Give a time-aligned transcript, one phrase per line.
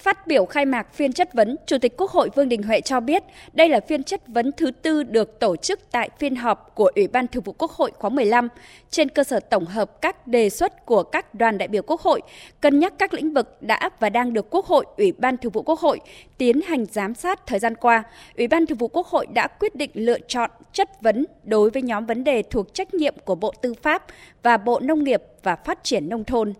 [0.00, 3.00] Phát biểu khai mạc phiên chất vấn, Chủ tịch Quốc hội Vương Đình Huệ cho
[3.00, 6.90] biết đây là phiên chất vấn thứ tư được tổ chức tại phiên họp của
[6.94, 8.48] Ủy ban Thường vụ Quốc hội khóa 15
[8.90, 12.20] trên cơ sở tổng hợp các đề xuất của các đoàn đại biểu Quốc hội,
[12.60, 15.62] cân nhắc các lĩnh vực đã và đang được Quốc hội, Ủy ban Thường vụ
[15.62, 16.00] Quốc hội
[16.38, 18.02] tiến hành giám sát thời gian qua.
[18.36, 21.82] Ủy ban Thường vụ Quốc hội đã quyết định lựa chọn chất vấn đối với
[21.82, 24.04] nhóm vấn đề thuộc trách nhiệm của Bộ Tư pháp
[24.42, 26.52] và Bộ Nông nghiệp và Phát triển Nông thôn.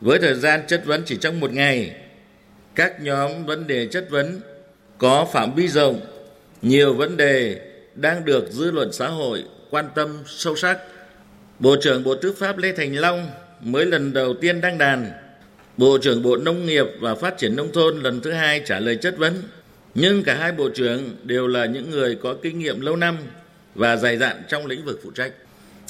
[0.00, 1.94] Với thời gian chất vấn chỉ trong một ngày,
[2.74, 4.40] các nhóm vấn đề chất vấn
[4.98, 6.00] có phạm vi rộng,
[6.62, 7.60] nhiều vấn đề
[7.94, 10.78] đang được dư luận xã hội quan tâm sâu sắc.
[11.58, 15.12] Bộ trưởng Bộ Tư pháp Lê Thành Long mới lần đầu tiên đăng đàn.
[15.76, 18.96] Bộ trưởng Bộ Nông nghiệp và Phát triển Nông thôn lần thứ hai trả lời
[18.96, 19.42] chất vấn.
[19.94, 23.18] Nhưng cả hai bộ trưởng đều là những người có kinh nghiệm lâu năm
[23.74, 25.32] và dày dặn trong lĩnh vực phụ trách.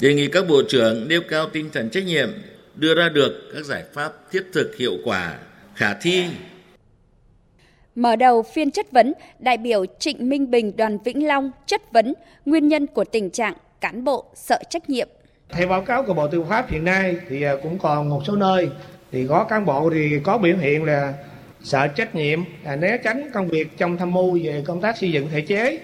[0.01, 2.29] Đề nghị các bộ trưởng nêu cao tinh thần trách nhiệm,
[2.75, 5.35] đưa ra được các giải pháp thiết thực hiệu quả,
[5.75, 6.25] khả thi
[7.95, 12.13] Mở đầu phiên chất vấn, đại biểu Trịnh Minh Bình đoàn Vĩnh Long chất vấn
[12.45, 15.07] nguyên nhân của tình trạng cán bộ sợ trách nhiệm.
[15.49, 18.35] Theo báo cáo của Bộ Tư pháp hiện nay thì à, cũng còn một số
[18.35, 18.69] nơi
[19.11, 21.13] thì có cán bộ thì có biểu hiện là
[21.63, 25.11] sợ trách nhiệm, là né tránh công việc trong tham mưu về công tác xây
[25.11, 25.79] dựng thể chế.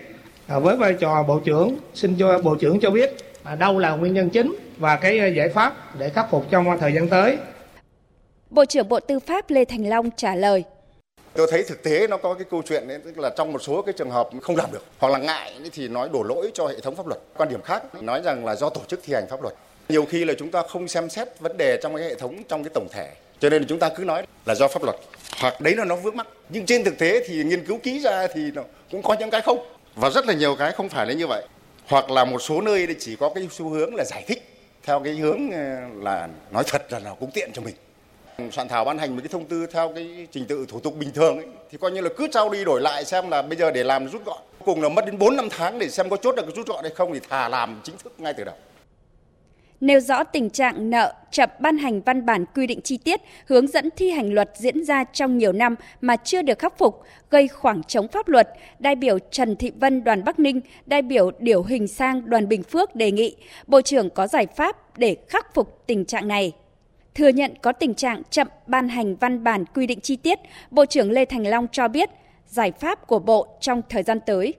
[0.47, 3.91] À, với vai trò Bộ trưởng, xin cho Bộ trưởng cho biết à, đâu là
[3.91, 7.37] nguyên nhân chính và cái à, giải pháp để khắc phục trong thời gian tới.
[8.49, 10.63] Bộ trưởng Bộ Tư pháp Lê Thành Long trả lời.
[11.33, 13.81] Tôi thấy thực tế nó có cái câu chuyện đấy, tức là trong một số
[13.81, 16.79] cái trường hợp không làm được hoặc là ngại thì nói đổ lỗi cho hệ
[16.79, 17.19] thống pháp luật.
[17.37, 19.53] Quan điểm khác nói rằng là do tổ chức thi hành pháp luật.
[19.89, 22.63] Nhiều khi là chúng ta không xem xét vấn đề trong cái hệ thống trong
[22.63, 23.11] cái tổng thể.
[23.39, 24.95] Cho nên là chúng ta cứ nói là do pháp luật
[25.41, 26.27] hoặc đấy là nó vướng mắc.
[26.49, 29.41] Nhưng trên thực tế thì nghiên cứu kỹ ra thì nó cũng có những cái
[29.41, 31.43] không và rất là nhiều cái không phải là như vậy.
[31.87, 34.43] Hoặc là một số nơi chỉ có cái xu hướng là giải thích
[34.83, 35.59] theo cái hướng ờ,
[36.03, 37.75] là nói thật là nó cũng tiện cho mình
[38.51, 41.11] soạn thảo ban hành một cái thông tư theo cái trình tự thủ tục bình
[41.11, 43.71] thường ấy, thì coi như là cứ trao đi đổi lại xem là bây giờ
[43.71, 44.37] để làm rút gọn.
[44.65, 46.83] Cùng là mất đến 4 năm tháng để xem có chốt được cái rút gọn
[46.83, 48.55] hay không thì thà làm chính thức ngay từ đầu.
[49.81, 53.67] Nêu rõ tình trạng nợ chậm ban hành văn bản quy định chi tiết, hướng
[53.67, 57.47] dẫn thi hành luật diễn ra trong nhiều năm mà chưa được khắc phục, gây
[57.47, 58.49] khoảng trống pháp luật,
[58.79, 62.63] đại biểu Trần Thị Vân đoàn Bắc Ninh, đại biểu Điểu Hình Sang đoàn Bình
[62.63, 63.35] Phước đề nghị
[63.67, 66.53] Bộ trưởng có giải pháp để khắc phục tình trạng này.
[67.19, 70.39] Thừa nhận có tình trạng chậm ban hành văn bản quy định chi tiết,
[70.71, 72.09] Bộ trưởng Lê Thành Long cho biết
[72.47, 74.53] giải pháp của Bộ trong thời gian tới.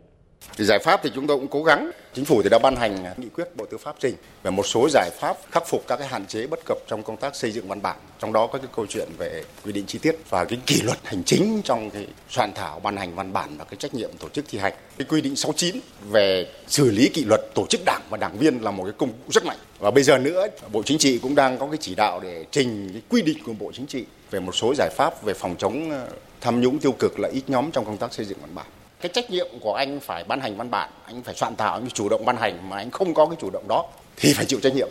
[0.61, 1.91] Thì giải pháp thì chúng tôi cũng cố gắng.
[2.15, 4.89] Chính phủ thì đã ban hành nghị quyết Bộ Tư pháp trình về một số
[4.91, 7.69] giải pháp khắc phục các cái hạn chế bất cập trong công tác xây dựng
[7.69, 7.97] văn bản.
[8.19, 10.99] Trong đó có cái câu chuyện về quy định chi tiết và cái kỷ luật
[11.05, 14.28] hành chính trong cái soạn thảo ban hành văn bản và cái trách nhiệm tổ
[14.28, 14.73] chức thi hành.
[14.99, 15.81] Cái quy định 69
[16.11, 19.09] về xử lý kỷ luật tổ chức đảng và đảng viên là một cái công
[19.09, 19.59] cụ rất mạnh.
[19.78, 22.91] Và bây giờ nữa, Bộ Chính trị cũng đang có cái chỉ đạo để trình
[22.93, 25.91] cái quy định của Bộ Chính trị về một số giải pháp về phòng chống
[25.91, 26.09] ờ,
[26.41, 28.67] tham nhũng tiêu cực là ít nhóm trong công tác xây dựng văn bản
[29.00, 31.83] cái trách nhiệm của anh phải ban hành văn bản anh phải soạn thảo anh
[31.83, 33.84] phải chủ động ban hành mà anh không có cái chủ động đó
[34.16, 34.88] thì phải chịu trách nhiệm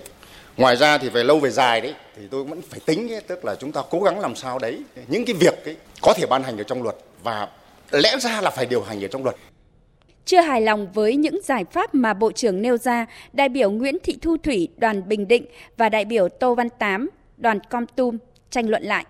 [0.58, 3.46] ngoài ra thì về lâu về dài đấy thì tôi vẫn phải tính ấy, tức
[3.46, 6.44] là chúng ta cố gắng làm sao đấy những cái việc ấy có thể ban
[6.44, 7.48] hành ở trong luật và
[7.92, 9.36] lẽ ra là phải điều hành ở trong luật
[10.30, 13.98] chưa hài lòng với những giải pháp mà Bộ trưởng nêu ra, đại biểu Nguyễn
[14.04, 15.46] Thị Thu Thủy đoàn Bình Định
[15.78, 18.18] và đại biểu Tô Văn Tám đoàn Com Tum
[18.50, 19.06] tranh luận lại.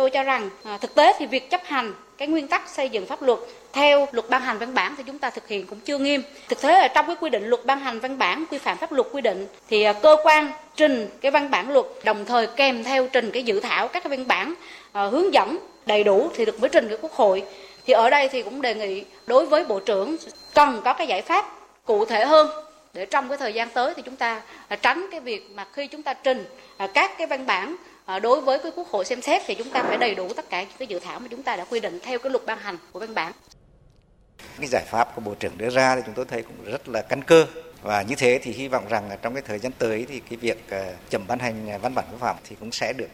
[0.00, 3.06] Tôi cho rằng à, thực tế thì việc chấp hành cái nguyên tắc xây dựng
[3.06, 3.38] pháp luật
[3.72, 6.22] theo luật ban hành văn bản thì chúng ta thực hiện cũng chưa nghiêm.
[6.48, 8.92] Thực tế là trong cái quy định luật ban hành văn bản, quy phạm pháp
[8.92, 12.84] luật quy định thì à, cơ quan trình cái văn bản luật đồng thời kèm
[12.84, 14.54] theo trình cái dự thảo các cái văn bản
[14.92, 17.42] à, hướng dẫn đầy đủ thì được mới trình cái quốc hội.
[17.86, 20.16] Thì ở đây thì cũng đề nghị đối với bộ trưởng
[20.54, 22.50] cần có cái giải pháp cụ thể hơn
[22.94, 25.86] để trong cái thời gian tới thì chúng ta à, tránh cái việc mà khi
[25.86, 26.44] chúng ta trình
[26.94, 29.82] các cái văn bản Ờ, đối với cái quốc hội xem xét thì chúng ta
[29.82, 31.98] phải đầy đủ tất cả những cái dự thảo mà chúng ta đã quy định
[32.02, 33.32] theo cái luật ban hành của văn bản
[34.58, 37.02] cái giải pháp của bộ trưởng đưa ra thì chúng tôi thấy cũng rất là
[37.02, 37.46] căn cơ
[37.82, 40.70] và như thế thì hy vọng rằng trong cái thời gian tới thì cái việc
[40.70, 43.08] ờ, chậm ban hành ờ, văn bản quy phạm thì cũng sẽ được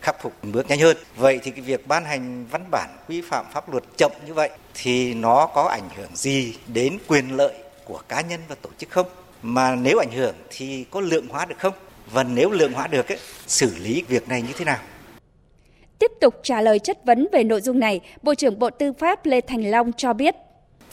[0.00, 0.96] khắc phục bước nhanh hơn.
[1.16, 4.50] Vậy thì cái việc ban hành văn bản quy phạm pháp luật chậm như vậy
[4.74, 7.54] thì nó có ảnh hưởng gì đến quyền lợi
[7.84, 9.06] của cá nhân và tổ chức không?
[9.42, 11.72] Mà nếu ảnh hưởng thì có lượng hóa được không?
[12.10, 14.78] Và nếu lượng hóa được ấy, xử lý việc này như thế nào?
[15.98, 19.26] Tiếp tục trả lời chất vấn về nội dung này, Bộ trưởng Bộ Tư pháp
[19.26, 20.34] Lê Thành Long cho biết.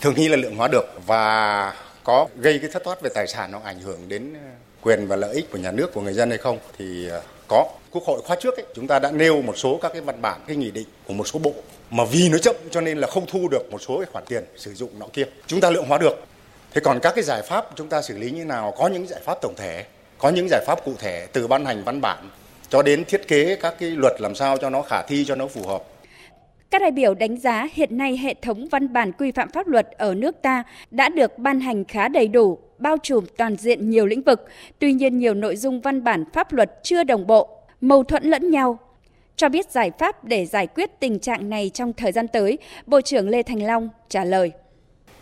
[0.01, 1.73] Thường nghĩ là lượng hóa được và
[2.03, 4.39] có gây cái thất thoát về tài sản nó ảnh hưởng đến ờ,
[4.81, 7.69] quyền và lợi ích của nhà nước của người dân hay không thì ờ, có.
[7.91, 10.41] Quốc hội khóa trước ấy, chúng ta đã nêu một số các cái văn bản,
[10.47, 11.53] cái nghị định của một số bộ
[11.89, 14.43] mà vì nó chậm cho nên là không thu được một số cái khoản tiền
[14.55, 15.23] sử dụng nọ kia.
[15.47, 16.15] Chúng ta lượng hóa được.
[16.73, 19.21] Thế còn các cái giải pháp chúng ta xử lý như nào có những giải
[19.25, 19.85] pháp tổng thể
[20.19, 22.29] có những giải pháp cụ thể từ ban hành văn bản
[22.69, 25.47] cho đến thiết kế các cái luật làm sao cho nó khả thi cho nó
[25.47, 25.83] phù hợp.
[26.69, 29.87] Các đại biểu đánh giá hiện nay hệ thống văn bản quy phạm pháp luật
[29.97, 34.05] ở nước ta đã được ban hành khá đầy đủ, bao trùm toàn diện nhiều
[34.05, 34.45] lĩnh vực.
[34.79, 37.49] Tuy nhiên nhiều nội dung văn bản pháp luật chưa đồng bộ,
[37.81, 38.79] mâu thuẫn lẫn nhau.
[39.35, 43.01] Cho biết giải pháp để giải quyết tình trạng này trong thời gian tới, Bộ
[43.01, 44.51] trưởng Lê Thành Long trả lời.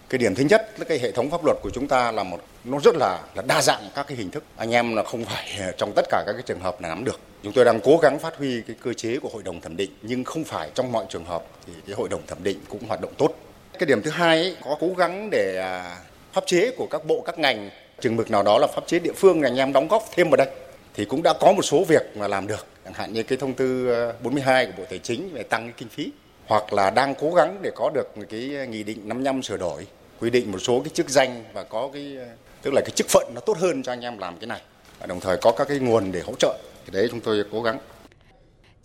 [0.09, 2.39] Cái điểm thứ nhất là cái hệ thống pháp luật của chúng ta là một
[2.67, 4.43] nó rất là là đa dạng các cái hình thức.
[4.57, 7.03] Anh em là không phải ờ, trong tất cả các cái trường hợp là nắm
[7.03, 7.19] được.
[7.43, 9.91] Chúng tôi đang cố gắng phát huy cái cơ chế của hội đồng thẩm định
[10.01, 13.01] nhưng không phải trong mọi trường hợp thì cái hội đồng thẩm định cũng hoạt
[13.01, 13.33] động tốt.
[13.79, 15.97] Cái điểm thứ hai ấy, có cố gắng để à,
[16.33, 17.69] pháp chế của các bộ các ngành
[17.99, 20.37] chừng mực nào đó là pháp chế địa phương anh em đóng góp thêm vào
[20.37, 20.47] đây
[20.93, 23.53] thì cũng đã có một số việc mà làm được chẳng hạn như cái thông
[23.53, 26.11] tư ờ, 42 của Bộ Tài chính về tăng cái kinh phí
[26.47, 29.87] hoặc là đang cố gắng để có được cái ờ, nghị định 55 sửa đổi
[30.19, 32.17] quy định một số cái chức danh và có cái
[32.67, 34.61] tức là cái chức phận nó tốt hơn cho anh em làm cái này.
[34.99, 36.57] Và đồng thời có các cái nguồn để hỗ trợ.
[36.85, 37.79] Thì đấy, chúng tôi cố gắng.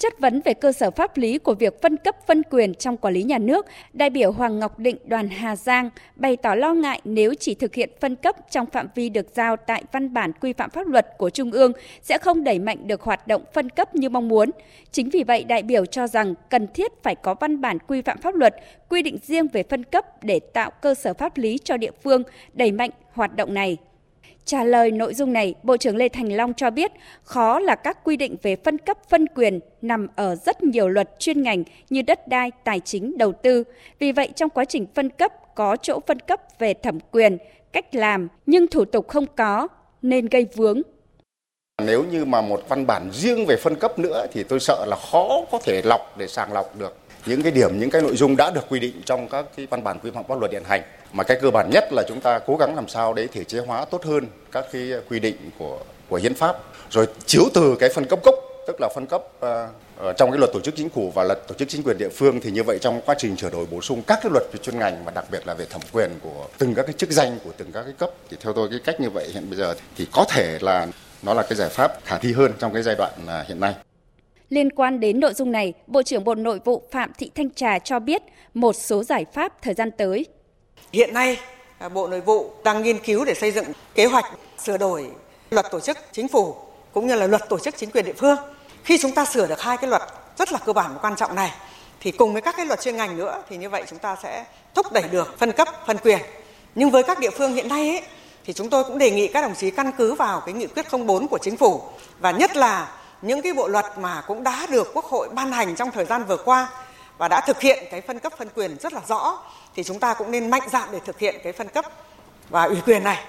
[0.02, 3.14] Chất vấn về cơ sở pháp lý của việc phân cấp phân quyền trong quản
[3.14, 7.00] lý nhà nước, đại biểu Hoàng Ngọc Định đoàn Hà Giang bày tỏ lo ngại
[7.04, 10.52] nếu chỉ thực hiện phân cấp trong phạm vi được giao tại văn bản quy
[10.52, 11.72] phạm pháp luật của Trung ương
[12.02, 14.50] sẽ không đẩy mạnh được hoạt động phân cấp như mong muốn.
[14.93, 18.19] Chính vì vậy, đại biểu cho rằng cần thiết phải có văn bản quy phạm
[18.19, 18.55] pháp luật
[18.88, 22.22] quy định riêng về phân cấp để tạo cơ sở pháp lý cho địa phương
[22.52, 23.76] đẩy mạnh hoạt động này.
[24.44, 26.92] Trả lời nội dung này, Bộ trưởng Lê Thành Long cho biết
[27.22, 31.10] khó là các quy định về phân cấp phân quyền nằm ở rất nhiều luật
[31.18, 33.64] chuyên ngành như đất đai, tài chính, đầu tư.
[33.98, 37.38] Vì vậy trong quá trình phân cấp có chỗ phân cấp về thẩm quyền,
[37.72, 39.68] cách làm nhưng thủ tục không có
[40.02, 40.82] nên gây vướng.
[41.82, 44.96] Nếu như mà một văn bản riêng về phân cấp nữa thì tôi sợ là
[45.12, 46.96] khó có thể lọc để sàng lọc được
[47.26, 49.84] những cái điểm những cái nội dung đã được quy định trong các cái văn
[49.84, 50.82] bản quy phạm pháp luật hiện hành
[51.12, 53.58] mà cái cơ bản nhất là chúng ta cố gắng làm sao để thể chế
[53.58, 55.78] hóa tốt hơn các cái quy định của
[56.08, 56.56] của hiến pháp
[56.90, 58.34] rồi chiếu từ cái phân cấp cốc
[58.66, 61.54] tức là phân cấp uh, trong cái luật tổ chức chính phủ và luật tổ
[61.54, 64.02] chức chính quyền địa phương thì như vậy trong quá trình sửa đổi bổ sung
[64.06, 66.74] các cái luật về chuyên ngành và đặc biệt là về thẩm quyền của từng
[66.74, 69.10] các cái chức danh của từng các cái cấp thì theo tôi cái cách như
[69.10, 70.86] vậy hiện bây giờ thì có thể là
[71.22, 73.74] nó là cái giải pháp khả thi hơn trong cái giai đoạn ờ, hiện nay.
[74.52, 77.78] Liên quan đến nội dung này, Bộ trưởng Bộ Nội vụ Phạm Thị Thanh Trà
[77.78, 78.22] cho biết
[78.54, 80.26] một số giải pháp thời gian tới.
[80.93, 81.38] Hiện nay,
[81.78, 83.64] à, Bộ Nội vụ đang nghiên cứu để xây dựng
[83.94, 84.25] kế hoạch
[84.64, 85.06] sửa đổi
[85.50, 86.54] luật tổ chức chính phủ
[86.93, 88.37] cũng như là luật tổ chức chính quyền địa phương.
[88.84, 90.02] Khi chúng ta sửa được hai cái luật
[90.38, 91.50] rất là cơ bản và quan trọng này
[92.00, 94.44] thì cùng với các cái luật chuyên ngành nữa thì như vậy chúng ta sẽ
[94.75, 96.19] thúc đẩy được phân cấp, phân quyền.
[96.75, 98.02] Nhưng với các địa phương hiện nay ấy,
[98.44, 100.87] thì chúng tôi cũng đề nghị các đồng chí căn cứ vào cái nghị quyết
[101.06, 101.82] 04 của chính phủ
[102.20, 105.76] và nhất là những cái bộ luật mà cũng đã được Quốc hội ban hành
[105.76, 106.69] trong thời gian vừa qua
[107.19, 109.42] và đã thực hiện cái phân cấp phân quyền rất là rõ
[109.74, 111.84] thì chúng ta cũng nên mạnh dạn để thực hiện cái phân cấp
[112.50, 113.24] và ủy quyền này.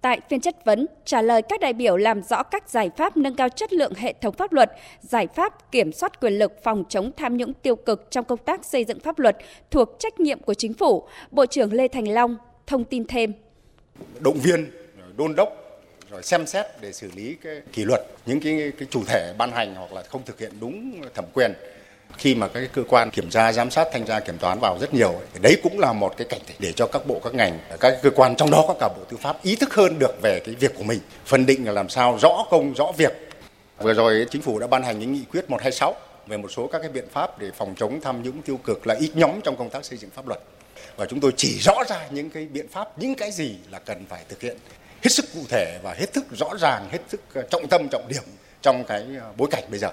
[0.00, 3.34] Tại phiên chất vấn, trả lời các đại biểu làm rõ các giải pháp nâng
[3.34, 4.70] cao chất lượng hệ thống pháp luật,
[5.00, 8.64] giải pháp kiểm soát quyền lực phòng chống tham nhũng tiêu cực trong công tác
[8.64, 9.36] xây dựng pháp luật
[9.70, 12.36] thuộc trách nhiệm của chính phủ, Bộ trưởng Lê Thành Long
[12.66, 13.32] thông tin thêm.
[14.20, 14.70] Động viên,
[15.16, 15.63] đôn đốc
[16.14, 19.52] rồi xem xét để xử lý cái kỷ luật, những cái cái chủ thể ban
[19.52, 21.52] hành hoặc là không thực hiện đúng thẩm quyền.
[22.16, 24.94] Khi mà các cơ quan kiểm tra, giám sát, thanh tra, kiểm toán vào rất
[24.94, 27.98] nhiều thì đấy cũng là một cái cảnh để cho các bộ, các ngành, các
[28.02, 30.54] cơ quan trong đó có cả bộ tư pháp ý thức hơn được về cái
[30.54, 33.12] việc của mình, phân định là làm sao rõ công, rõ việc.
[33.78, 35.94] Vừa rồi chính phủ đã ban hành những nghị quyết 126
[36.26, 38.94] về một số các cái biện pháp để phòng chống tham nhũng tiêu cực là
[38.94, 40.40] ít nhóm trong công tác xây dựng pháp luật.
[40.96, 44.04] Và chúng tôi chỉ rõ ra những cái biện pháp, những cái gì là cần
[44.08, 44.56] phải thực hiện
[45.04, 48.08] hết sức cụ thể và hết sức rõ ràng, hết sức ờ, trọng tâm, trọng
[48.08, 48.22] điểm
[48.62, 49.88] trong cái ờ, bối cảnh bây giờ.